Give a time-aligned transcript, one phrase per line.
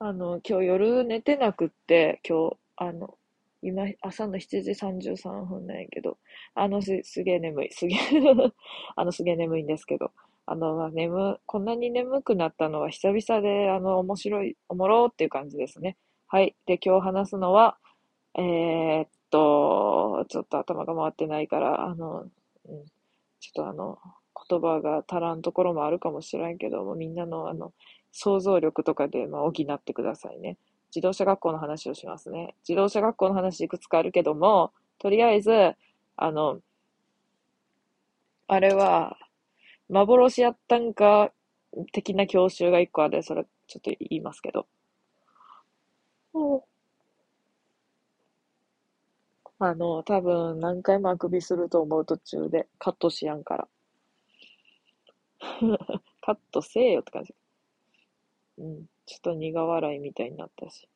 [0.00, 3.18] あの、今日夜寝てなくって、今日、あの、
[3.62, 6.18] 今、朝の7時33分なんやけど、
[6.54, 7.98] あの、す、すげえ眠い、すげえ
[8.94, 10.12] あの、すげえ眠いんですけど、
[10.46, 15.96] あの、まあ、眠、こんなに眠くなったのは久々で、あの、面白い、おもろっていう感じですね。
[16.28, 16.54] はい。
[16.66, 17.76] で、今日話すのは、
[18.34, 22.84] えー、っと、ちょっと頭が回ってないから、あの、うん、
[23.40, 23.98] ちょっとあの、
[24.48, 27.72] 言葉が足らんところもあるかもしれんけども、みんなのあの、
[28.18, 30.58] 想像力とかで、まあ、補ってくださいね。
[30.90, 32.56] 自動車学校の話をしますね。
[32.68, 35.52] 自動車学校の話いくつかあるけども、とりあえず、
[36.16, 36.60] あの、
[38.48, 39.16] あれは、
[39.88, 41.32] 幻やったんか、
[41.92, 44.66] 的な教習が一個あるそれ、ちょっと言いますけど。
[49.60, 53.68] あの、多分何回もあくびすると思う途中で、カットしやんから。
[56.20, 57.32] カットせえよって感じ。
[58.58, 58.86] うん。
[59.06, 60.88] ちょっと苦笑いみたいになったし。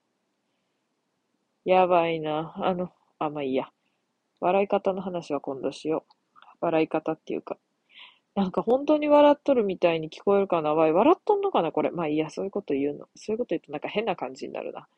[1.64, 2.54] やばいな。
[2.56, 3.70] あの、あ、まあいいや。
[4.40, 6.36] 笑い方の話は今度しよう。
[6.60, 7.56] 笑い方っていうか。
[8.34, 11.90] なんか本当に笑っとるみたいに聞こえるかなわい、笑っとんのかなこれ。
[11.90, 13.06] まあいいや、そういうこと言うの。
[13.14, 14.88] そういうこと言うとなんか変な感じになるな。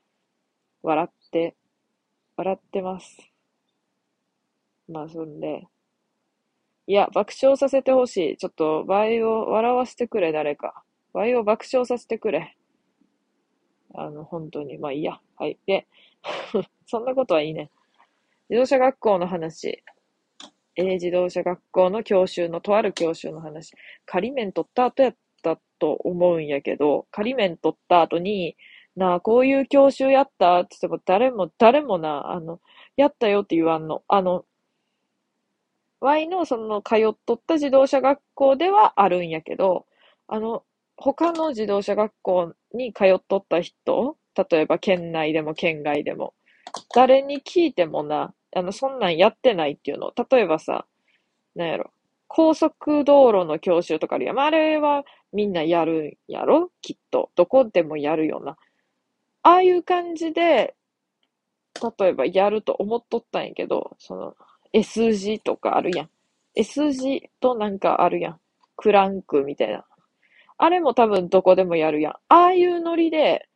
[0.83, 1.57] 笑って、
[2.37, 3.19] 笑ってます。
[4.89, 5.67] まあそんで。
[6.87, 8.37] いや、爆笑させてほしい。
[8.37, 10.85] ちょっと、場合を笑わせてくれ、誰か。
[11.15, 12.57] 場合を爆笑させてくれ。
[13.95, 14.77] あの、本当に。
[14.79, 15.21] まあいいや。
[15.37, 15.59] はい。
[15.67, 15.87] で、
[16.87, 17.71] そんなことはいいね。
[18.51, 19.83] 自動車学校の話。
[20.77, 23.75] え、自動車学校の教習の、とある教習の話。
[24.07, 28.57] 仮面取った後やったと思うんやけど、仮面取った後に、
[28.97, 32.61] なあ、こういう教習やったって言っても、誰も、誰もな、あの、
[32.97, 34.03] やったよって言わんの。
[34.09, 34.45] あの、
[36.01, 39.87] Y のその通っとった自動車学校ではあるんやけど、
[40.29, 40.65] あの、
[40.97, 44.17] 他の自動車学校に通っとった人、
[44.51, 46.35] 例えば県内でも県外でも、
[46.95, 50.13] 誰に聞いてもな、あの、そんなんやってないっていうの。
[50.31, 50.87] 例えばさ、
[51.55, 51.91] なんやろ。
[52.27, 54.37] 高速道路の教習とかあるやん。
[54.37, 56.71] まあ、あれはみんなやるんやろ？
[56.81, 57.31] きっと。
[57.37, 58.57] どこでもやるよな。
[59.43, 60.75] ああいう感じで、
[61.99, 64.35] 例えばやると思っとったんやけど、その、
[64.73, 66.11] S 字とかあるやん。
[66.57, 68.41] S 字となんかあるやん。
[68.77, 69.85] クランクみたいな。
[70.59, 72.13] あれも多分どこでもやるやん。
[72.29, 73.49] ああいうノリで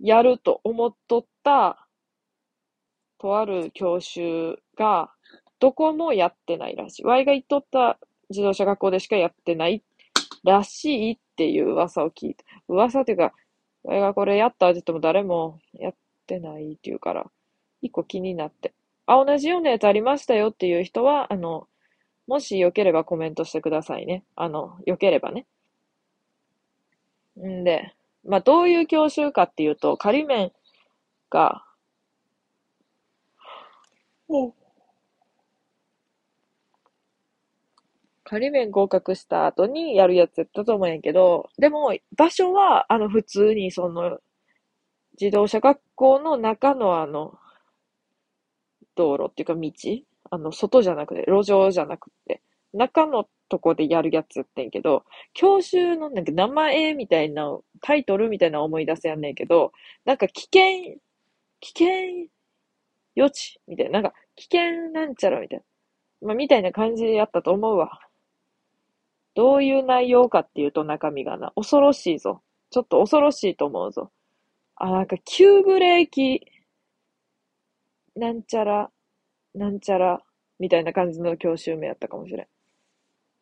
[0.00, 1.86] やると思っとった、
[3.18, 5.10] とある教習が、
[5.60, 7.04] どこもやってないらしい。
[7.04, 9.82] Y が言っとった自動車学校でしかやってない
[10.44, 12.44] らしいっていう噂を聞いて。
[12.68, 13.32] 噂っていうか、
[13.84, 15.94] Y がこれやったって言っても誰もやっ
[16.26, 17.30] てないっていうから、
[17.80, 18.74] 一個気になって。
[19.06, 21.68] あ、同じようなやつありましたよっていう人は、あの、
[22.26, 24.24] もしよければコメントしてくださいね。
[24.34, 25.46] あの、よければね。
[27.38, 27.92] んで、
[28.24, 30.52] まあ、どういう教習かっていうと、仮面
[31.30, 31.64] が、
[38.24, 44.18] 仮面合格した後にやるやつやったと思うんやけど、でも、場所は、あの、普通にその、
[45.20, 47.38] 自動車学校の中のあの、
[48.96, 49.70] 道路っていうか道
[50.30, 52.42] あの、外じゃなくて、路上じゃなくて、
[52.74, 59.72] 中のとこでやるやつってんけど、教習のなんか名前みたいな、タイトルみたいな思い出せやんねんけど、
[60.04, 60.96] なんか危険、
[61.60, 62.28] 危険
[63.14, 65.64] 予知みたいな、なんか危険なんちゃらみたいな。
[66.28, 68.00] まあ、みたいな感じでやったと思うわ。
[69.34, 72.42] どういう内容かっていうと中身がな、恐ろしいぞ。
[72.70, 74.10] ちょっと恐ろしいと思うぞ。
[74.76, 76.40] あ、なんか急ブレーキ、
[78.16, 78.90] なんちゃら、
[79.54, 80.22] なんちゃら、
[80.58, 82.53] みたいな感じの教習名やったかもしれん。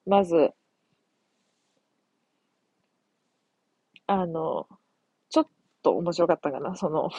[0.07, 0.53] まず、
[4.07, 4.67] あの、
[5.31, 5.49] ちょっ
[5.83, 6.77] と面白かったかな。
[6.77, 7.11] その、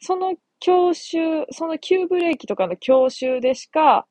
[0.00, 4.06] その教習、その急ブレーキとかの教習でしか、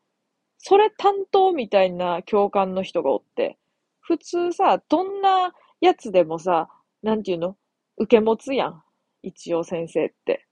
[0.60, 3.58] それ担当みたいな教官の人がおって、
[4.02, 6.70] 普通さ、どんなやつでもさ、
[7.04, 7.58] なんていうの？
[7.98, 8.84] 受け持つやん。
[9.24, 10.48] 一応先生って。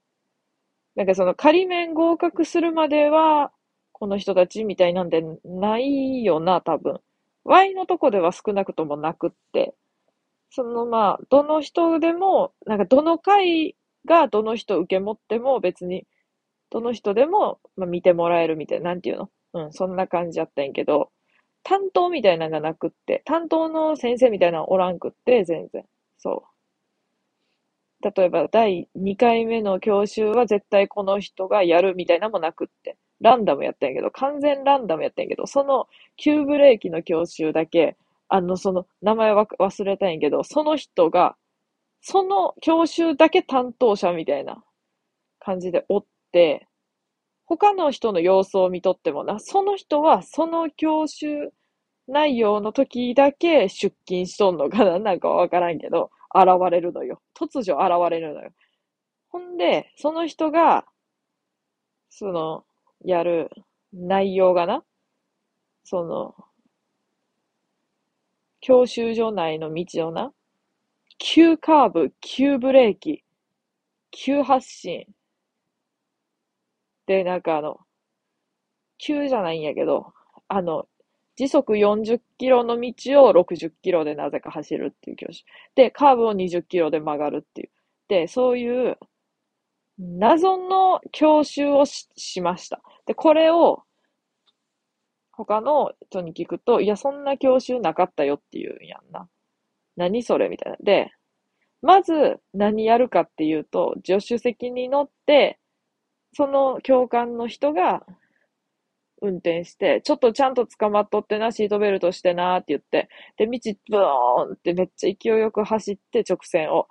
[0.96, 3.52] なんかその仮面合格するまでは、
[3.92, 7.00] この人たちみたいなんでないよな、多分。
[7.44, 9.74] Y のとこでは少なくともなくって、
[10.50, 16.06] そのまあ、どの人でも、なんかどの回がどの人受け持っても別に、
[16.70, 19.30] どの人でも、まあ、見てもらえるみたいな、なんていうの？
[19.54, 21.10] うん、そんな感じやったんやけど、
[21.64, 25.84] 担当みたいなのがなくって、担当の先生みたいなのおらんくって、全然。
[26.18, 28.12] そう。
[28.16, 32.96] 例えば、第2回目の教習は絶対この人がやるみたいなのもなくって。
[33.22, 35.86] ランダムやったんやけど、完全ランダムやったんやけど、その
[36.16, 37.96] 急ブレーキの教習だけ、
[38.28, 41.36] あの、その名前は忘れたんやけど、その人が、
[42.02, 44.64] その教習だけ担当者みたいな
[45.40, 46.66] 感じでおって、
[47.46, 51.52] 他の人の様子を見とってもな、その人はその教習
[52.08, 57.20] 内容の時だけ出勤しとんのかななんかわからんけど、現れるのよ。
[57.38, 58.50] 突如現れるのよ。
[59.30, 60.86] ほんで、その人が、
[62.10, 62.64] その、
[63.04, 63.50] やる
[63.92, 64.84] 内容がな、
[65.84, 66.34] その、
[68.60, 70.32] 教習所内の道をな、
[71.18, 73.24] 急カーブ、急ブレーキ、
[74.10, 75.06] 急発進。
[77.06, 77.80] で、なんかあの、
[78.98, 80.12] 急じゃないんやけど、
[80.48, 80.86] あの、
[81.36, 85.44] 時速40キロの道を60キロでなぜか走るっていう教習。
[85.74, 87.70] で、カーブを20キロで曲がるっていう。
[88.08, 88.98] で、そういう
[89.98, 92.82] 謎の教習をししました。
[93.06, 93.82] で、これを
[95.32, 99.28] 他の人に聞くと、いや、そんな教習なかったよって言うんやんな。
[99.96, 100.78] 何それみたいな。
[100.82, 101.10] で、
[101.82, 105.58] まず何やるかっていうと、助手席に乗って、
[106.34, 108.06] その教官の人が
[109.22, 113.58] 運転して、ちょっとちゃんと捕まっとってな、シートベルトしてなって言って、で、道
[113.90, 116.88] ブーンってめっちゃ勢いよく走って直線を。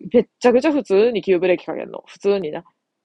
[0.00, 2.02] めっちゃくちゃ普通に急ブレーキかけんの。
[2.06, 2.64] 普通にな。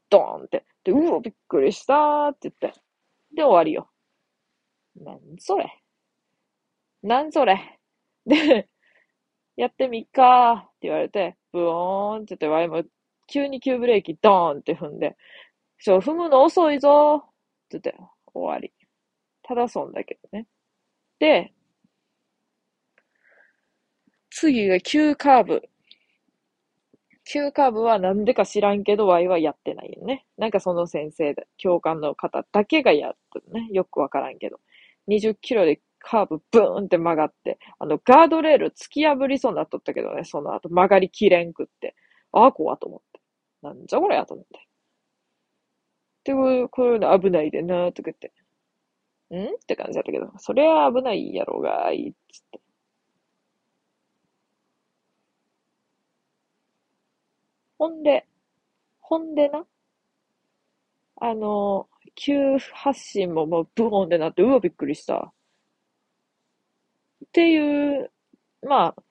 [0.09, 0.65] ドーンって。
[0.83, 2.79] で、うお、びっくりしたーって言って。
[3.35, 3.89] で、終わりよ。
[4.95, 5.81] なんそれ。
[7.03, 7.79] なんそれ。
[8.25, 8.67] で、
[9.57, 12.83] やってみっかーって言われて、ブオーンって言って、ワイも
[13.27, 15.17] 急に急ブレーキドーンって踏んで、
[15.79, 17.23] ちょ、踏むの遅いぞーっ
[17.69, 17.95] て言って、
[18.33, 18.73] 終わり。
[19.43, 20.47] ただそんだけどね。
[21.19, 21.53] で、
[24.31, 25.69] 次が急カーブ。
[27.31, 30.25] 急カーブはなんでか知らんけど、Y はやってないよね。
[30.37, 33.69] なんかその先生、教官の方だけがやったね。
[33.71, 34.59] よくわからんけど。
[35.07, 41.95] 20キロでカーブブーンって曲がって、あの、ガードレール突き破りそうになっとったけどね、その後曲がりきれんくって。
[42.33, 43.21] ああ、怖と思って。
[43.61, 44.67] なんじゃこれやと思って。
[46.25, 48.31] で、こういうの危ないでなーとか言って。
[49.35, 49.55] ん？
[49.55, 52.59] って感じだったけど、それは危ないやろうがい、つって。
[57.81, 58.27] ほんで、
[58.99, 59.65] ほんでな、
[61.15, 65.33] あの、急発進ももうブーンってなって、うわ、びっくりした。
[67.25, 68.11] っていう、
[68.61, 69.03] まあ、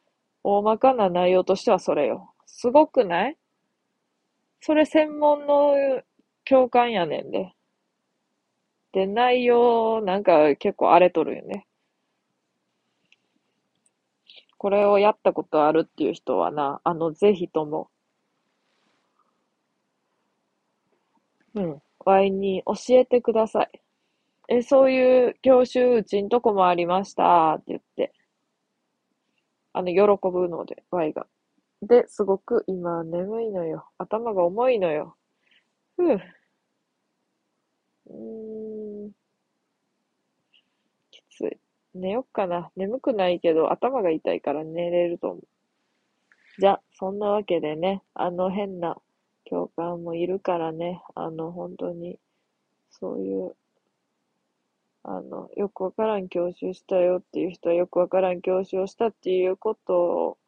[0.44, 2.32] 大まかな内容としてはそれよ。
[2.46, 3.36] すごくない？
[4.60, 5.74] それ専門の
[6.44, 7.52] 教官やねんで。
[8.92, 11.66] で、内容、なんか結構荒れとるよね。
[14.58, 17.90] これをやったことあるっていう人はな、あの、ぜひとも、
[21.54, 23.80] うん、ワイに教えてください。
[24.48, 28.12] え、そういう教習うちんとこもありましたって言って、
[29.72, 31.26] あの、喜ぶので、ワイが。
[31.82, 33.88] で、すごく今眠いのよ。
[33.98, 35.16] 頭が重いのよ。
[35.96, 36.20] ふう。
[38.06, 39.12] うーん。
[41.12, 41.58] きつい。
[41.94, 42.72] 寝よっかな。
[42.74, 45.48] 眠くないけど頭が痛いから寝れると思う。
[46.60, 48.96] じゃ、そんなわけでね、あの変な
[49.50, 52.18] 教官もいるからね、あの本当に、
[52.90, 53.56] そういう、
[55.02, 60.38] あの、よくわからん教習したよっていう人はよくわからん教習をしたっていうことを、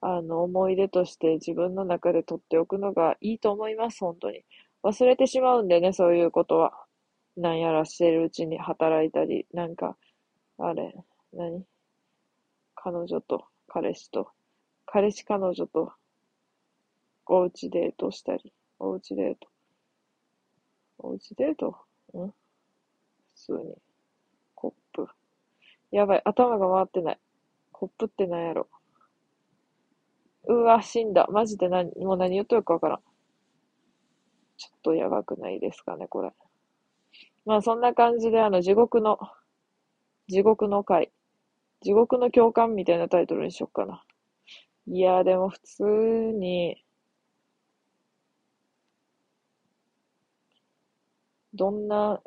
[0.00, 4.44] あの、思い出として自分の中で取っておくのがいいと思います、本当に。
[4.82, 6.72] 忘れてしまうんでね、そういうことは。
[7.36, 9.98] なんやらしてるうちに働いたり、なんか、
[10.58, 10.94] あれ、
[11.34, 11.66] 何？
[12.74, 14.30] 彼女と彼氏と、
[14.86, 15.92] 彼氏彼女と、
[17.28, 19.48] おうちデートしたり、おうちデート。
[20.98, 21.68] おうちデート？
[22.16, 22.28] ん？
[22.28, 22.32] 普
[23.34, 23.74] 通に。
[24.54, 25.08] コップ。
[25.90, 27.18] やばい、頭が回ってない。
[27.72, 28.68] コップって何やろ？
[30.48, 31.26] うわ、死んだ。
[31.30, 32.98] マジで何、もう何言っとるかわからん。
[34.56, 36.30] ちょっとやばくないですかね、これ。
[37.44, 39.18] まあそんな感じで、あの、地獄の、
[40.28, 41.10] 地獄の回。
[41.82, 44.04] 地獄の教官みたいなタイトルにしよっかな。
[44.86, 45.82] いや、でも普通
[46.38, 46.82] に、
[51.56, 52.22] どんな、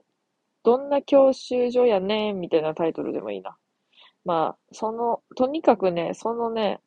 [0.64, 3.58] どんな教習所やねんみたいなタイトルでもいいな。
[4.26, 6.82] まあ、その、とにかくね、そのね、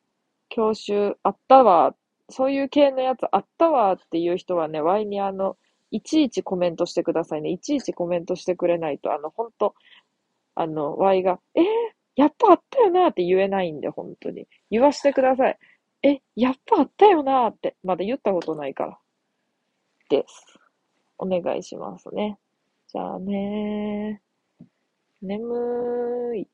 [0.49, 1.95] 教習あったわ、
[2.29, 5.57] そういう系のやつあったわっていう人はね、ワイにあの、
[5.91, 7.51] いちいちコメントしてくださいね。
[7.51, 9.75] いちいちコメントしてくれないと、あの、ほんと、
[10.55, 11.65] あの、Y が、えー、
[12.15, 14.47] やっぱあったよなって言えないんで、本当に。
[14.71, 15.57] 言わしてください。
[16.03, 18.99] え、やっぱあったよなって、まだ言ったことないから。
[20.09, 20.62] です。
[21.23, 22.37] お願いしますね。
[22.87, 24.21] じゃあね。
[25.21, 26.47] 眠ーい。